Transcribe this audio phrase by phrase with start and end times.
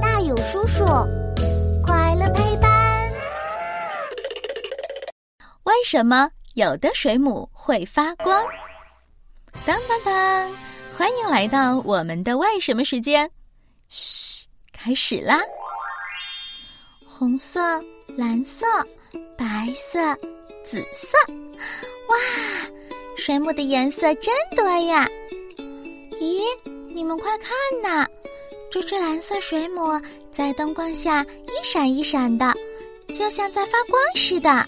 [0.00, 0.84] 大有叔叔，
[1.82, 3.12] 快乐陪伴。
[5.64, 8.42] 为什么有的水母会发光？
[9.66, 10.50] 当当当！
[10.96, 13.30] 欢迎来到我们的为什么时间。
[13.88, 15.40] 嘘，开始啦！
[17.06, 17.60] 红色、
[18.16, 18.66] 蓝色、
[19.36, 20.14] 白色、
[20.64, 21.08] 紫色，
[22.08, 22.16] 哇！
[23.16, 25.08] 水母的颜色真多呀！
[26.20, 26.42] 咦，
[26.94, 27.50] 你们快看
[27.82, 28.06] 呐，
[28.76, 29.98] 这只蓝色水母
[30.30, 32.52] 在灯光下一闪一闪的，
[33.08, 34.62] 就像在发光似的。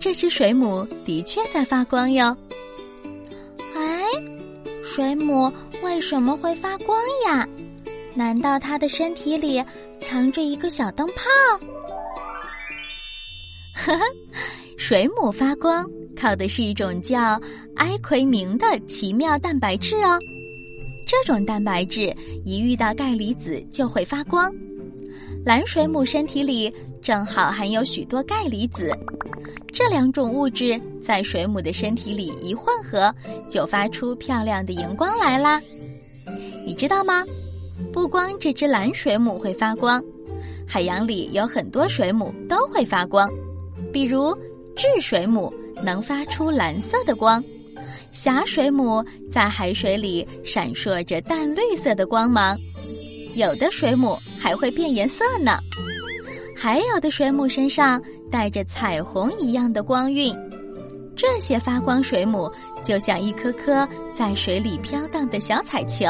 [0.00, 2.36] 这只水母的确在发光哟。
[3.74, 4.04] 哎，
[4.84, 5.52] 水母
[5.82, 7.44] 为什么会发光呀？
[8.14, 9.60] 难道它的身体里
[9.98, 11.24] 藏着一个小灯泡？
[13.74, 14.04] 呵呵，
[14.78, 15.84] 水母发光。
[16.16, 17.40] 靠的是一种叫
[17.74, 20.16] 埃奎明的奇妙蛋白质哦。
[21.10, 22.14] 这种蛋白质
[22.44, 24.48] 一遇到钙离子就会发光。
[25.44, 28.96] 蓝水母身体里正好含有许多钙离子，
[29.72, 33.12] 这两种物质在水母的身体里一混合，
[33.48, 35.60] 就发出漂亮的荧光来啦。
[36.64, 37.24] 你知道吗？
[37.92, 40.00] 不光这只蓝水母会发光，
[40.64, 43.28] 海洋里有很多水母都会发光，
[43.92, 44.32] 比如
[44.76, 45.52] 智水母。
[45.82, 47.42] 能发出蓝色的光，
[48.12, 52.56] 霞水母在海水里闪烁着淡绿色的光芒，
[53.36, 55.58] 有的水母还会变颜色呢，
[56.56, 60.36] 还有的水母身上带着彩虹一样的光晕。
[61.16, 62.50] 这些发光水母
[62.82, 66.06] 就像一颗颗在水里飘荡的小彩球，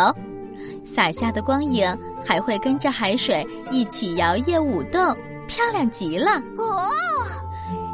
[0.85, 1.87] 洒下的光影
[2.25, 5.01] 还会跟着海水一起摇曳舞动，
[5.47, 6.43] 漂亮极了。
[6.57, 6.89] 哦。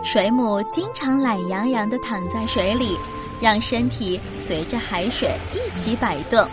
[0.05, 2.97] 水母经常懒洋洋地躺在水里，
[3.41, 6.47] 让身体随着海水一起摆动。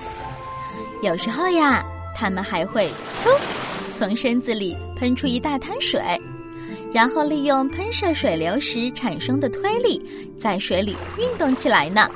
[1.02, 1.84] 有时候呀，
[2.16, 2.90] 它们还会
[3.20, 3.32] “从”
[3.96, 6.02] 从身子里喷出一大滩水，
[6.94, 10.02] 然后利用喷射水流时产生的推力，
[10.38, 12.10] 在水里运动起来呢。